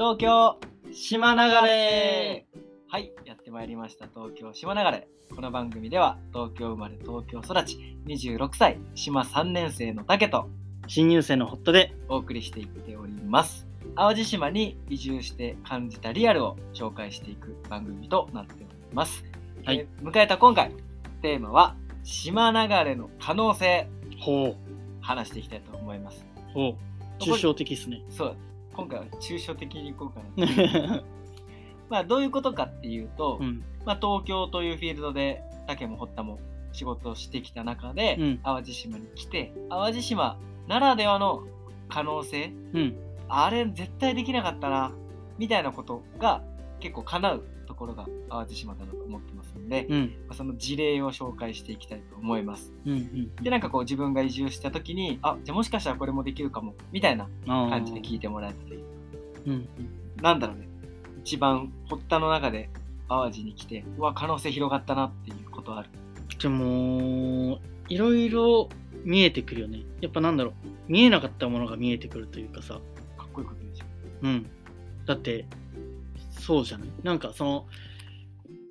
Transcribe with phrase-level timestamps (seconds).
[0.00, 0.58] 東京
[0.94, 2.46] 島流れ。
[2.88, 3.12] はい。
[3.26, 4.06] やってまいりました。
[4.06, 5.06] 東京島流れ。
[5.36, 10.48] この番組では東京生まれ東京育ち26歳島3年生の竹と
[10.86, 11.94] 新入生のホットで。
[12.08, 13.66] お送りしていっております。
[13.94, 18.64] 淡路島に移住して感じたリアルを紹介していく番組となっており
[18.94, 19.22] ます、
[19.66, 19.80] はい。
[19.80, 20.72] えー迎えた今回
[21.20, 23.86] テーマは島流れの可能性。
[24.18, 24.56] ほ
[25.02, 26.24] 話していきたいと思います。
[26.48, 26.52] う。
[26.54, 26.76] ほう
[27.22, 28.02] 抽象的ですね。
[28.08, 28.36] そう
[28.74, 31.02] 今回は抽象的にいこうかな。
[31.88, 33.64] まあどういうことかっていうと、うん。
[33.84, 36.38] まあ、東京というフィールドで竹も堀田も
[36.72, 38.38] 仕事をしてきた中で、うん。
[38.38, 40.38] 淡路島に来て淡路島
[40.68, 41.44] ならではの
[41.88, 42.96] 可能性うん。
[43.28, 44.92] あれ絶対できなかったな
[45.38, 46.42] みたいなことが
[46.80, 49.39] 結構叶うところが淡路島だなと思ってます。
[49.39, 49.39] の
[49.70, 50.14] で、まうん。
[50.28, 52.74] あその事例を紹介していきたいと思います。
[52.84, 53.34] うんうん。
[53.36, 58.84] でなんかこう自分が移住した時にあじゃあもしかしたらこれもできるかもみたいな感感じで聞いてもらえたらいい
[59.46, 59.68] うん。
[60.20, 60.68] なんだろうね。
[61.22, 62.68] 一番堀田の中で
[63.08, 65.88] 淡路に来てうわ可能性広がったなっていうことある。
[66.38, 68.68] じゃあもういろいろ
[69.04, 69.82] 見えてくるよね。
[70.00, 70.54] やっぱなんだろう。
[70.88, 72.74] 見えなかったものが見えてくるというかさ。
[73.16, 74.46] かっこいいこと言うじゃんうん。
[75.06, 75.46] だって
[76.30, 76.88] そうじゃない？
[77.02, 77.66] なんかその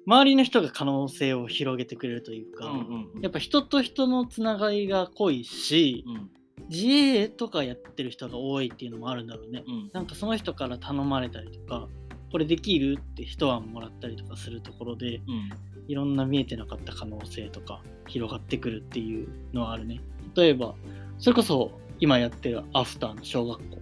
[0.10, 6.30] 周りの人が可能性を広げてくれるというか、うんやっぱ人と人のつながりが濃いしうん。
[6.70, 9.64] 自営とかやってる人が多いっていうのもあるんだろうね。
[9.68, 9.90] うん。
[9.94, 11.88] なんかその人から頼まれたりとか
[12.32, 15.50] これできるって一案もらったりとかするところでうん。
[15.88, 20.02] いろんな見えてなかった可能性とか広がってくるっていうのはあるね。
[20.36, 20.74] 例えば
[21.20, 23.78] それこそ今やってるアフターの小学校。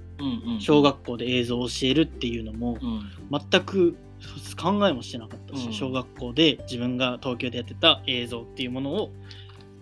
[0.59, 3.39] 小学校で映像を教えるっていうのもうん。
[3.50, 3.95] 全く
[4.56, 5.73] 考えもしてなかったし、うん。
[5.73, 9.11] 小学校で自分が東京でやってた映像っていうものを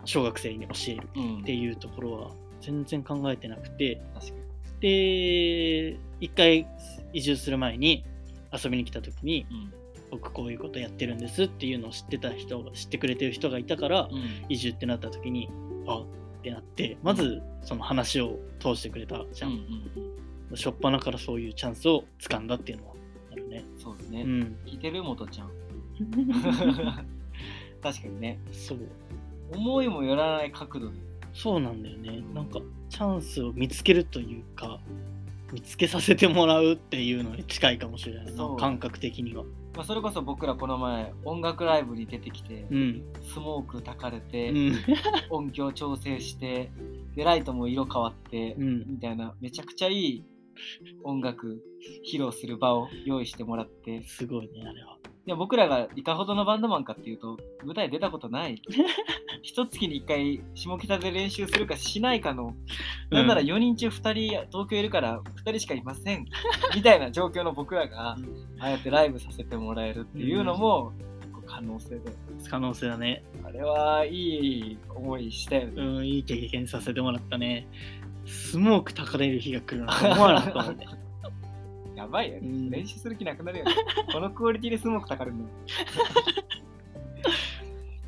[0.05, 1.37] 小学生に教えるうん。
[1.39, 4.39] っていうところは全然考えてなくて確かに。
[4.81, 6.67] で一回
[7.13, 8.03] 移住する前に
[8.51, 9.73] 遊びに来た時にうん。
[10.11, 14.45] 僕こういうことやってるんですっていうのを知ってた人が知ってくれてる人がいたからうん。
[14.49, 15.49] 移住ってなった時に
[15.87, 16.05] あっ
[16.41, 20.15] てなってまずその話を通してくれたじゃん、うんうん
[20.51, 22.93] 初っ端からそういうチャンスを掴んだっていうのは
[23.43, 23.65] ね。
[23.77, 24.57] そうですね、うん。
[24.65, 25.49] 聞いてる元ちゃん。
[27.81, 28.39] 確かにね。
[28.51, 28.79] そう。
[29.53, 30.97] 思いもよらない角度で。
[31.33, 32.23] そうなんだよね。
[32.33, 32.59] なんか
[32.89, 34.79] チャンスを見つけるというか
[35.51, 38.31] 見つけさせてもらうっていうのに近いかもしれないな。
[38.31, 38.57] そう。
[38.57, 39.43] 感覚的には。
[39.75, 43.03] まあ、それこそ僕らこの前音楽ライブに出てきて、うん。
[43.21, 44.75] スモーク焚かれて、うん。
[45.29, 46.71] 音響調整して
[47.15, 48.85] でライトも色変わって、うん。
[48.93, 50.25] みたいなめちゃくちゃいい
[51.03, 51.61] 音楽
[52.05, 54.03] 披露する場を用意してもらって。
[54.05, 54.97] すごいねあれは。
[55.25, 58.61] でも僕らがいかほどのバンドマンかっていうと舞台出たことない。
[59.41, 62.55] 一月に一回下北で練習するかしないかの、
[63.09, 66.25] なんなら4人中2人東京いるから2人しかいません。
[66.75, 68.17] みたいな状況の僕らがあ
[68.59, 72.01] あやってライブさせてもらえるっていうのも結構可能性で。
[72.47, 73.23] 可能性だね。
[73.43, 75.73] あれはいい思いしたよね。
[75.83, 77.67] うんいい経験させてもらったね
[78.25, 80.87] スモーク焚かれる日が来るなんて思わなかったもんね
[81.95, 83.71] やばいよね、うん練習する気なくなるよね。
[84.11, 85.45] このクオリティでスモークたかるの。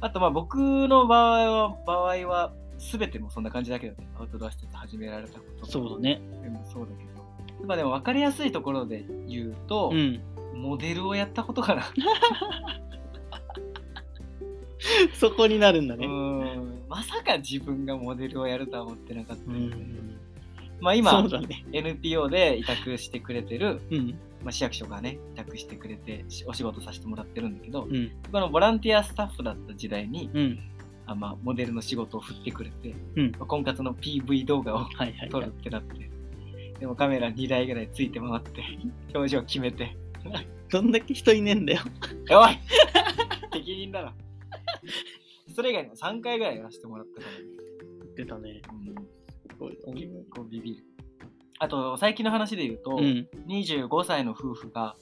[0.01, 0.57] あとまあ僕
[0.89, 7.65] の場合は、場合は全てもそんな感じだけどね、アウトドア施設始められたことそうだね全部そうだけど。
[7.65, 10.19] まあでも分かりやすいところで言うと、うん
[10.53, 11.83] モデルをやったことかな。
[15.13, 16.66] そこになるんだうねん。
[16.89, 19.75] まさか自分がモデルをやるとは思ってなかったうので。
[19.75, 20.17] ん
[20.79, 21.65] まあ今ね。
[21.71, 24.09] NPO で委託してくれてる、うん。
[24.43, 28.11] まあ、市役所がね、委託してくれてしお仕事させてもらってるんだけど、うん。
[28.31, 30.59] このボランティアスタッフだった時代に、うん。
[31.07, 33.31] あまあ、モデルの仕事を振ってくれて、うん。
[33.31, 34.85] まあ婚活の PV 動画を
[35.31, 36.09] 撮るってなって、
[36.79, 38.63] でもカメラ2台ぐらいついて回って、
[39.13, 39.97] 表情決めて、
[40.69, 41.81] どんだけ人いねえんだよ。
[42.31, 42.59] おい
[43.51, 44.13] 適任だな。
[45.57, 47.45] それ以外にも3回ぐらいやらせてもらったからね。
[48.15, 48.61] 出たね。
[49.87, 50.83] うん、結構ビビる。
[51.57, 53.27] あと、最近の話で言うと、うん。
[53.47, 54.95] 25歳の夫婦が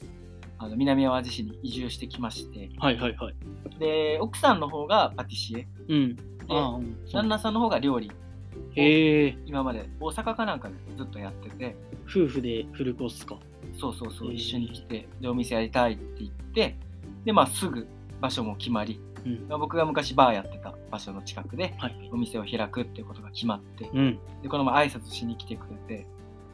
[0.57, 3.35] あの南淡路市に移住してきまして、はいはいはい。
[3.79, 6.17] で、奥さんの方がパティシエ、うん。
[6.47, 7.05] ああうん。
[7.11, 8.09] 旦那さんの方が料理、
[8.75, 13.37] へえ今まで大阪かなんかでずっとやってて、夫婦でフルコースか。
[13.77, 16.77] そうそうそう、一緒に来て、で、お店やりたいって言って、
[17.25, 17.85] で、まあ、すぐ
[18.21, 26.05] 場所も決まり、うんまあ僕が昔バーやってた場所の近くではいお店を開くっていうことが決まって、うんで、この前挨拶しに来てくれて、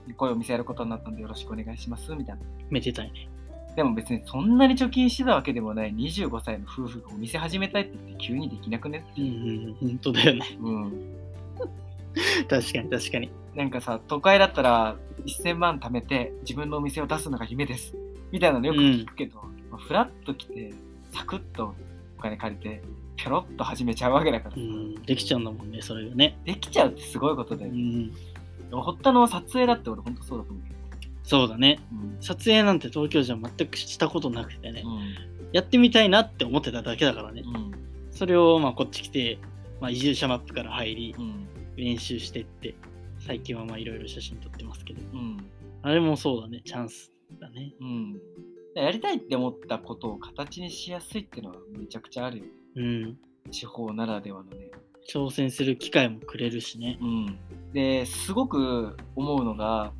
[0.08, 2.42] でこういうお店やることになったんでよろしくお願いします、みたいな。
[2.70, 3.30] めでたいね
[3.76, 9.68] でも別にそんなに貯金してたわけでもない25歳の夫婦がお店始めたいって言って急にできなくねってうんいう。
[9.68, 10.92] うん本当だよねうん。
[12.50, 13.32] 確かに確かに。
[13.56, 17.96] なんかさ都会だったら1000万貯めて自分のお店を出すのが夢です
[18.32, 20.74] みたいなのよく聞くけど、まあフラッと来て
[21.12, 21.76] サクッとお
[22.22, 22.82] 金借りて
[23.18, 26.40] ぴょろっと始めちゃうわけだからさ、うん、できちゃうんだもんね、それがね。
[26.46, 28.12] できちゃうってすごいことだよ、うん、
[28.72, 30.76] 堀田の撮影だって俺ほんとそうだと思うよ、
[31.24, 31.80] そうだね。
[31.92, 32.18] うん。
[32.22, 35.00] 撮影なんて東京じゃ全くしたことなくてね、うん。
[35.52, 37.44] やってみたいなって思ってただけだからね。
[37.46, 37.72] うん。
[38.12, 39.40] それをまあこっち来て、
[39.80, 41.48] まあ、移住者マップから入り、うん。
[41.78, 42.76] 練習してって、
[43.20, 45.38] 最近はまあいろいろ写真撮ってますけど、うん。
[45.84, 47.74] あれもそうだね、チャンスだね。
[48.76, 53.18] うんやりたいって思ったことを形にしやすいっていうのはめちゃくちゃあるよねうん。
[53.50, 54.72] 地方ならではのね
[55.12, 56.98] 挑戦する機会もくれるしね。
[57.02, 57.40] うん、
[57.74, 59.92] ですごく思うのが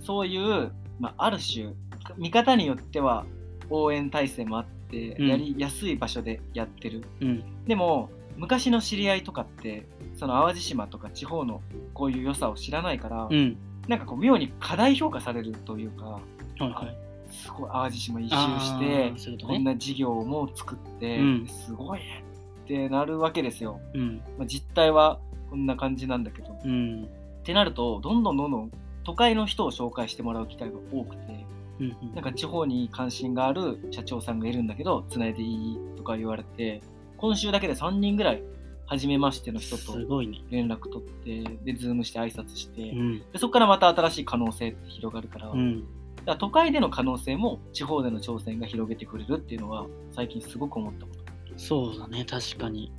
[0.00, 1.72] そういう、まあ、ある種
[2.16, 3.26] 見方によっては
[3.68, 7.64] 応援体制もあってうんやりやすい場所でやってる、うん。
[7.66, 9.86] でも昔の知り合いとかって
[10.16, 11.60] その淡路島とか地方の
[11.92, 13.56] こういう良さを知らないから、うん。
[13.88, 16.20] なんかこう妙に過大評価されるというかは
[16.60, 17.03] いはい。
[17.34, 19.54] すごい淡路島一周あしてーそういうことね。
[19.56, 22.24] こんな事業も作って、うんすごいね
[22.64, 24.22] ってなるわけですよ、うん。
[24.38, 25.20] まあ、実態は
[25.50, 27.04] こんな感じなんだけどうん。
[27.04, 28.70] ってなるとどんどんどんどん
[29.04, 31.46] 都会の人を紹介してもらう機会が多くて
[31.80, 32.14] うん。
[32.14, 36.80] なんか地方に関心がある社長さんがいるんだけどつないでいいとか言われて
[37.18, 38.42] 今週だけで3人ぐらい
[38.86, 40.42] 初めましての人とすごいね。
[40.50, 43.18] 連絡取ってでズームして挨拶して、うん。
[43.32, 45.84] でそこからまた新しい可能性って広がるから,、うん。
[46.26, 51.24] ら都会での可能性も地方での挑戦が広げてくれるっていうのは最近すごく思ったこと
[51.56, 52.92] そうだね、確かに。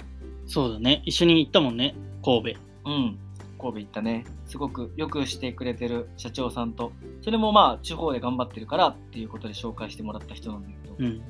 [0.47, 1.01] そうだね。
[1.05, 2.59] 一緒に行ったもんね、神戸。
[2.89, 3.19] うん、
[3.59, 4.25] 神戸行ったね。
[4.45, 6.91] すごくよくしてくれてる社長さんと、
[7.21, 11.21] それもまあ地方で頑張ってるからっていうことで紹介してもらった人なんだけど、うん。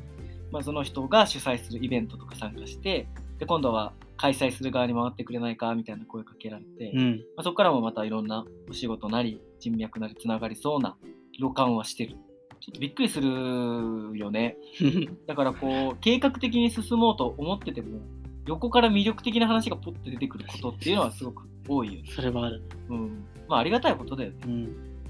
[0.52, 3.08] まあ、その人が主催するイベントとか参加して、
[3.40, 7.22] で、今度は開催する側に回ってくれないかみたいな声かけられて、まうん。
[7.38, 10.96] あ、そこからもまたいろんなお仕事なり人脈なりつながりそうな
[11.38, 12.16] 予感はしてる。
[12.60, 14.58] ちょっとびっくりするよね。
[15.28, 18.00] だからこう、計画的に進もうと思ってても、
[18.48, 22.10] 横から魅力的な話がポッと出てくることっていうのはすごく多いよね。
[22.12, 22.64] それはある。
[22.90, 23.26] うん。
[23.48, 24.38] まあ、ありがたいことだよね。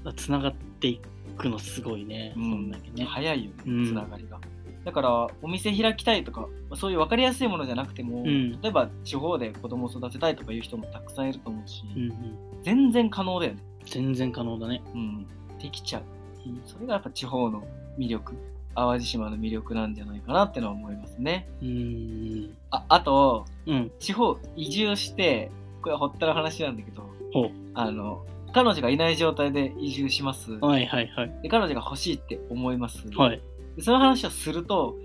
[0.04, 0.14] うん。
[0.14, 1.00] つながってい
[1.36, 2.32] くのすごいね。
[2.34, 3.04] そんだけね。
[3.04, 4.40] 早いよね、うんつながりが。
[4.84, 12.62] だから、お店開きたいとか、まあそういう分かりやすいものじゃなくても、ん例えば地方で子供を育てたいとかいう人もたくさんいると思うし、うんうん。
[12.62, 13.62] 全然可能だよね。
[13.84, 14.82] 全然可能だね。
[14.94, 15.26] うん。
[15.58, 16.15] できちゃう。
[16.64, 17.64] それがやっぱ地方の
[17.98, 18.34] 魅力、
[18.74, 21.48] 淡路島の魅力なんじゃないかなってのは思いますね。
[21.62, 22.56] うん。
[22.70, 23.90] あ、あと、うん。
[23.98, 25.50] 地方移住して、
[25.82, 27.02] これはほったら話なんだけど、
[27.32, 30.52] ほあの、彼女がいない状態で移住します。
[30.52, 30.60] う。
[30.60, 31.38] はいはいはい。
[31.42, 33.06] で彼女が欲しいって思います。
[33.16, 33.42] はい。
[33.76, 34.96] でその話をすると、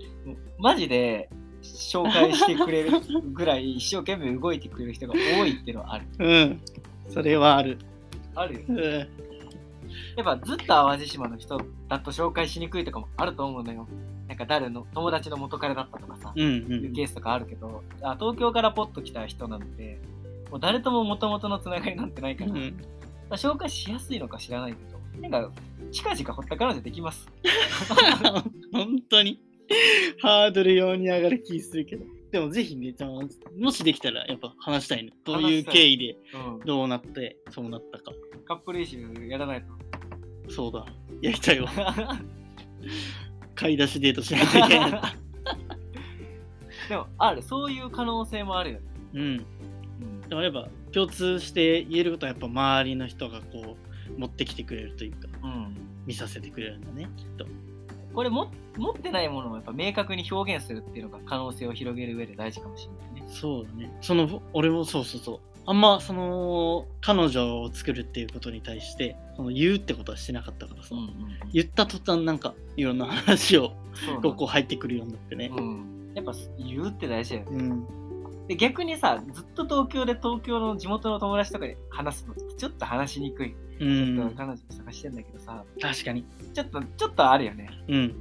[0.58, 1.28] マジで
[1.62, 2.90] 紹介してくれる
[3.32, 6.06] ぐらい一生懸命動いてくれる人が多いっていうのはある。
[6.18, 6.60] うん。
[7.08, 7.78] それはある。
[8.34, 8.66] あるよね。
[8.68, 9.31] うん。
[10.16, 13.88] やっぱずっと淡路島の人だと紹介しにくいとかもあると思うのよ。
[14.28, 16.48] なんか誰の友達の元彼だったとかさ、うんう。
[16.48, 20.00] いうんケースとかあるけど、あ東京からポッと来た人なんて、
[20.50, 22.58] もう誰とも元々のつながりなんてないから、うん、
[23.28, 24.78] まあ紹介しやすいのか知らないけ
[25.20, 25.52] ど、なんか
[25.90, 27.28] 近々ほった彼女できます。
[28.72, 29.40] 本当に
[30.20, 32.04] ハードル用に上がる気するけど。
[32.30, 33.10] でもぜひね、じゃあ
[33.58, 35.12] もしできたらやっぱ話したいね。
[35.24, 36.60] どういう経緯でうん。
[36.60, 38.12] どうなってそうなったか。
[38.46, 38.98] カップルイシ
[39.28, 39.81] やらないと。
[40.48, 40.86] そうだ。
[41.20, 41.70] やりたいわ。
[43.54, 45.14] 買い出しデートしないといけないな。
[46.88, 48.86] でも、ある、そういう可能性もあるよね。
[49.14, 49.20] うん。
[49.20, 49.46] うん
[50.32, 53.76] でもやっぱ共通して言えることはやっぱ周りの人がこ
[54.16, 57.44] う持ってきてくれるというかうん、見させてくれるんだねきっと。
[58.14, 63.28] これも持ってないものをやっぱ明確に表現するっていうのが可能性を広げる上で大事かもしれないね。
[63.30, 63.94] そうだね。
[64.00, 65.40] その俺もそうそうそう。
[65.64, 71.08] あんまその彼女を作るっていうことに対してその言うってことはしてなかったからさ、うんうん
[71.52, 73.72] 言った途端なんかいろんな話を
[74.22, 75.50] こうこう入ってくるようになってね。
[75.54, 76.12] うん。
[76.14, 77.58] やっぱ言うって大事だよね。
[77.58, 78.46] うん。
[78.48, 83.54] で逆にさ、ずっと東京で東京の地元の友達とかで話すのってちょっと話しにくい。
[83.80, 84.34] うん。
[84.34, 86.24] 彼女探してんだけどさ、確かに。
[86.54, 87.68] ちょっと、ちょっとあるよね。
[87.88, 88.14] うん。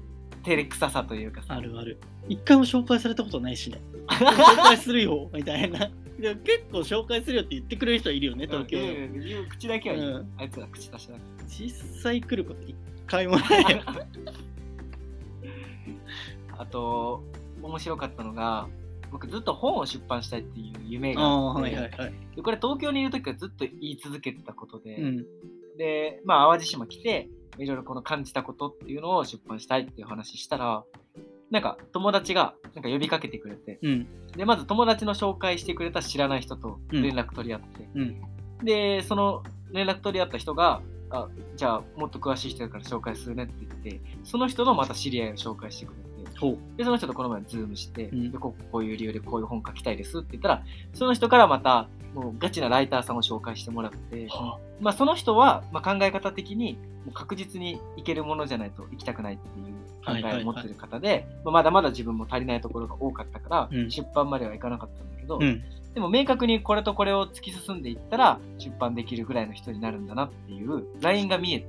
[0.43, 1.55] 照れくささというかさ。
[1.55, 1.99] あるある。
[2.27, 3.79] 一回も紹介されたことないしね。
[4.07, 5.89] 紹介するよみたいな。
[6.19, 8.77] でも結構紹介するよって言ってくれる人いるよね、東京
[9.49, 11.15] 口だけは言う、うんあいつら口出しだ
[11.47, 12.75] 実際来ること一
[13.07, 13.81] 回もないよ。
[16.57, 17.23] あと、
[17.61, 18.69] 面白かったのが、
[19.11, 22.13] 僕ずっと本を出版したいっていう夢があって、はいはいはい。
[22.35, 25.25] でこれ東京にいる時からずっと言い続けてたことで、うん。
[25.77, 30.83] で、まあ淡路島来て、いろいろこの感じたことっていうのを出版したいっていう話したら、
[31.51, 34.07] なんか友達がなんか呼びかけてくれて、うん。
[34.31, 38.21] で、まず友達の紹介してくれた知らない人と連絡取り合って、うん。
[38.63, 41.27] で、その連絡取り合った人が、あ
[41.57, 43.53] じゃあもっと詳しい人だから紹介するねって
[43.83, 46.11] 言って、その人のまた知り合いを紹介してくれて。
[46.77, 56.73] で、その人とこの前ズームして、うんでこうこういう理由でこういう本書きたいですって言ったら、その人からまた、もうガチなライターさんを紹介してもらって、はまあ、その人は、まあ、考え方的に
[57.05, 65.63] もう確実にいけるものじゃないと行きたくないっていう考えを持ってる方で、まだまだ自分も足りないところが多かったから、うん出版まではいかなかったんだけど、うん。
[65.93, 71.67] でも明確にこれとこれを突き進んでいったら出版できるぐらいの人になるんだなっていうラインが見えて。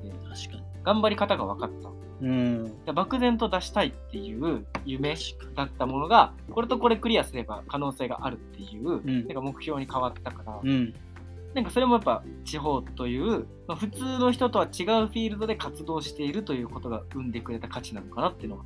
[0.84, 1.88] 頑張り方が分かった。
[2.22, 2.84] うん。
[2.84, 5.16] で漠然と出したいっていう夢
[5.56, 10.70] だったものがこれとこれクリアすれば可能性があるっていう、んなんか目標に変わったから、に。
[10.70, 10.94] うん。
[11.54, 18.64] なんかそれもやっぱ地方という、まあ、普通の人とは違うフィールドで活動しているということが生んでくれた価値なのかなっていうのは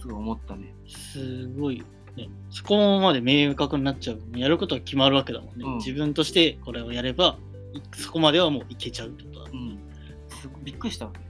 [0.00, 0.74] すごい思ったね。
[0.86, 1.82] すごい、
[2.16, 2.28] ね。
[2.50, 4.20] そこまで明確になっちゃう。
[4.36, 5.64] やることは決まるわけだもんね。
[5.64, 7.38] うん自分としてこれをやれば、
[7.72, 9.50] いそこまではもういけちゃうってことだ。
[9.52, 9.78] うん。
[10.28, 11.20] すごいびっくりしたわね。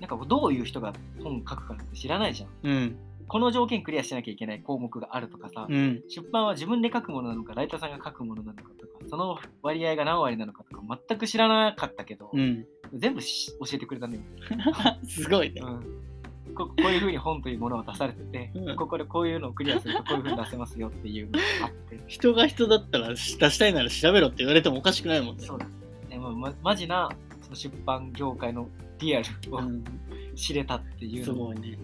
[0.00, 0.92] なんかどういう人が
[1.22, 2.48] 本書くかって知らないじゃん。
[2.64, 2.96] うん。
[3.28, 6.02] この条件クリアしなきゃいけない項目があるとかさ、うん。
[6.08, 12.66] 出版は自分で書くものなのか、ライターさんが書くものなのかとか、その割合が何割なのかとか全く知らなかったけど、うん。
[12.94, 14.20] 全部し教えてくれたね。
[15.08, 15.62] すごいね。
[15.62, 16.12] うん
[16.54, 25.46] ここういうふうに本というものを出されてて、うんここでこういうのをクリアするとこういうふうに出せますよっていうのがあって、人が人だったら出したいなら調べろって言われてもおかしくないもんね。
[25.46, 25.66] そうだ。
[26.08, 27.08] でもま、マジな
[27.40, 29.84] その出版業界のリアルをうん。
[30.34, 31.78] 知れたっていうのも、すごいね。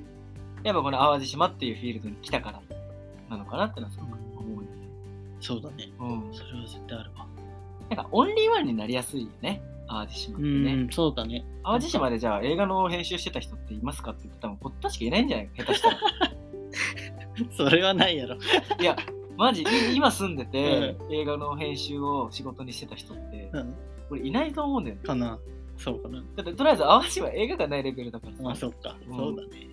[0.65, 2.61] やっぱこの淡路島っていうフィールドに来たから
[3.31, 4.69] なのかなってのはすごく思うね。
[5.41, 5.89] そうだね。
[6.01, 6.35] うん。
[6.35, 7.27] それは絶対あるわ。
[7.91, 10.75] なんかオンリーワンになりやすいよね、淡路島っうてね。
[10.75, 11.45] ん、そうだね。
[11.65, 15.51] 淡路島でじゃあ映画の編集してた人っていますかって言って多分こったしかいないんじゃない？
[15.57, 15.99] 下手したら。
[17.57, 18.37] それはないやろ。
[18.81, 18.97] いや、
[19.37, 23.75] マジ、い今住んでて、映画の編集を仕事にしてた人って、うん。
[24.11, 25.03] 俺いないと思うんだよね。
[25.05, 25.39] かな。
[25.77, 26.19] そうかな。
[26.19, 28.97] だってとりあえず淡路は映画がないレベルだからさ、まあ、そっか。
[29.09, 29.69] うんそうだね。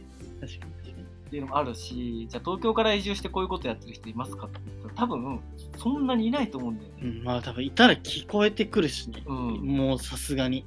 [0.47, 1.03] 確かに確かに。
[1.25, 5.39] っていうのもあるし、じゃあ東京から移住してこういうことやってる人いますかって言ったら多分
[5.77, 6.95] そんなにいないと思うんだよね。
[7.01, 9.23] うん、まあ多分いたら聞こえてくるしね。
[9.25, 9.37] うん。
[9.61, 10.65] もうさすがに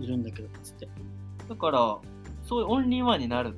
[0.00, 0.88] いるんだけど、つって。
[1.48, 1.98] だから、
[2.44, 3.54] そういうオンリーワンになる。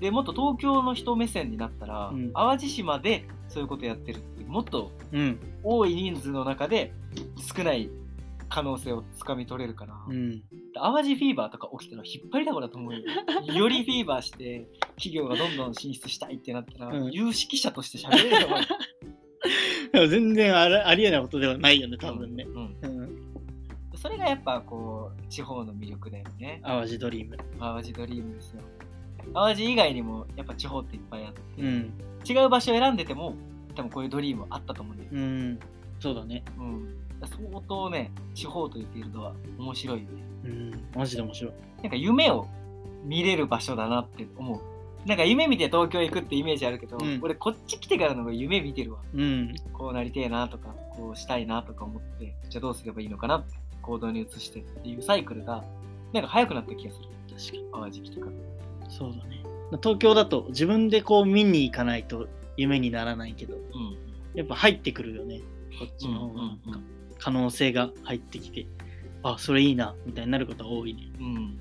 [0.00, 5.38] で、もっと東京の人目線になったら、うん淡路島でそういうことやってるって、もっとうん。
[5.62, 6.92] 多い人数の中で
[7.56, 7.88] 少ない
[8.50, 10.42] 可能性をつかみ取れるから、うん。
[10.74, 13.00] 淡路フィーバーとか起きたら引っ張りだこだと思うよ。
[13.52, 18.48] よりフィーバーして企業がどんどん進出したいってなったら、うん有識者として喋れるよ。
[19.92, 22.44] でも全然ありありえないことではないよね、多分ね。
[22.44, 23.34] うんうん。
[23.94, 26.60] それがやっぱこう地方の魅力だよね。
[26.64, 27.36] 淡路ドリーム。
[27.58, 28.62] 淡路ドリームですよ。
[29.32, 31.92] 淡路以外にもやっぱ地方っていっぱいあって、うん。
[32.28, 33.36] 違う場所を選んでても
[33.74, 35.10] 多分こういうドリームあったと思うんだよ。
[35.12, 35.58] うん。
[36.00, 36.44] そうだね。
[36.58, 37.03] うん。
[37.26, 40.22] 相当ね、地方というフィールドは面白いよね。
[40.44, 40.84] うん。
[40.94, 41.52] マジで面白い。
[41.82, 42.46] なんか夢を
[43.04, 44.60] 見れる場所だなって思う。
[45.08, 49.00] なんか夢見て東京行くってイメージあるけど、うん俺こっち来てからの方が夢見てるわ。
[49.14, 49.54] うん。
[49.72, 55.62] こうなりてえなとか、こうしたいなとか思って、じゃあどうすればいいのかなって行動に移してっていうサイクルが、
[56.12, 57.08] なんか早くなった気がする。
[57.36, 57.64] 確かに。
[57.72, 58.90] 淡路来てから。
[58.90, 59.42] そうだね。
[59.82, 63.96] 東京だと自分でこう見に行かないと夢にならないけど、うん。
[64.34, 65.40] やっぱ入ってくるよね。
[65.78, 66.93] こっちの方がなんかうんうん
[67.24, 68.66] 可能性が入ってきて、
[69.22, 71.10] あ、それいいな、みたいになることは多いね。
[71.18, 71.58] うん。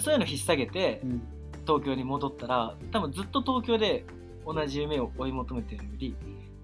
[0.00, 1.22] そういうの引っ提げてうん。
[1.66, 4.06] 東京に戻ったら、多分ずっと東京で
[4.46, 6.14] 同じ夢を追い求めてるより、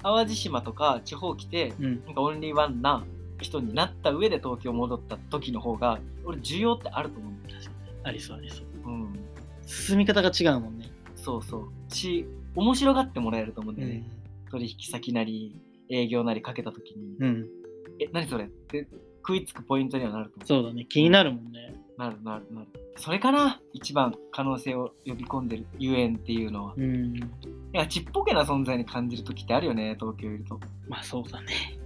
[0.04, 2.04] 淡路島とか地方来て、うん。
[2.04, 3.04] なんかオンリーワンな
[3.40, 7.60] 人になった上で東京戻った時の方が、俺需要ってあると思うんだよ。
[8.04, 8.66] ありそうありそう。
[8.84, 9.18] うん。
[9.66, 10.92] 進み方が違うもんね。
[11.16, 11.92] そうそう。
[11.92, 12.24] し、
[12.54, 14.04] 面白がってもらえると思うんだよね。
[14.48, 15.56] 取引先なり、
[15.88, 17.61] 営業なりかけた時に、うん。
[18.02, 18.44] え、何それ？
[18.44, 18.86] って
[19.18, 20.84] 食いつくポイントにはなると思そうだね。
[20.88, 21.74] 気になるもんね。
[21.96, 22.00] う。
[22.00, 22.66] なるなるなる。
[22.96, 23.60] それかな？
[23.72, 26.74] 一番可能性を呼び込んでるゆえんっていうのは。
[26.76, 27.16] うん。
[27.16, 27.20] い
[27.72, 30.58] や、ちっぽけな存在に感じる時ってあるよね、東京いると。
[30.88, 31.78] まあそうだね。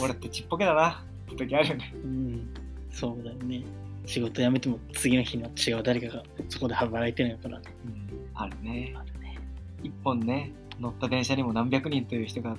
[0.00, 1.94] 俺ってちっぽけだなって時あるよね。
[1.94, 2.54] うん。
[2.90, 3.64] そうだよね。
[4.06, 7.64] 仕事辞めても次の日の違う誰かがそこで働いてるからね。
[7.84, 8.26] うん。
[8.34, 8.94] あるね。
[8.96, 9.38] あるね。
[9.82, 12.56] 一本ね、乗った電車にも何百人という人が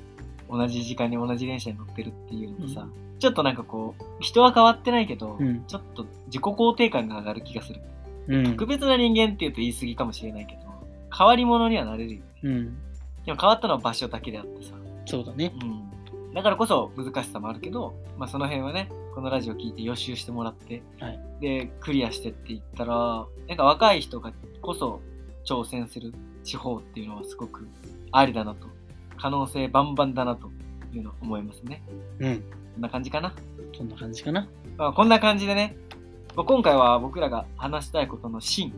[0.51, 2.87] 同じ時間に同じ電車に乗ってるっていうのとさ、
[3.19, 7.81] ちょっとなんかこう、人は変わってないけど、うんちょっと自己肯定感が上がる気がする。
[8.27, 8.43] うん。
[8.45, 10.61] 特別な人間っていうと言い過ぎかもしれないけど、
[11.15, 12.25] 変わり者にはなれるよね。
[12.43, 12.77] うん。
[13.25, 14.73] でも変わったのは場所だけであってさ。
[15.05, 15.53] そうだね。
[15.61, 16.33] うん。
[16.33, 24.31] だからこそ難しさもあるけど、まあその辺はね、このラジオ聞いて予習してもらって、はいで、クリアしてって言ったら、なんか若い人が
[24.61, 25.01] こそ
[25.45, 27.67] 挑戦する地方っていうのはすごく
[28.11, 28.67] ありだなと、
[29.21, 30.49] 可能性バンバンだなと
[30.93, 31.83] いうのを思いますね。
[32.19, 32.39] うん。
[32.39, 33.33] こんな感じかな？
[33.77, 34.47] そんな感じかな？
[34.77, 35.77] まあ、こんな感じでね、
[36.35, 38.73] まあ今回は僕らが話したいことの芯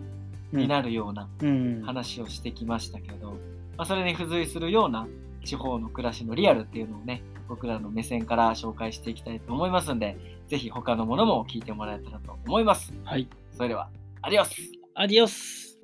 [0.52, 1.82] になるようなうん。
[1.86, 3.38] 話をしてきましたけど、
[3.78, 5.08] まあ、それに付随するような
[5.46, 12.94] 地方の暮らしのリアルっていうのをね、僕らの目線から紹介していきたいと思いますんで、ぜひ他のものも聞いてもらえたらと思います。
[13.04, 13.28] はい。
[13.52, 13.90] それでは、
[14.22, 14.56] アディオス
[14.96, 15.80] アディオス